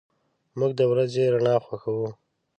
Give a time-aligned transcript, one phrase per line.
[0.57, 1.99] موږ د ورځې رڼا خوښو.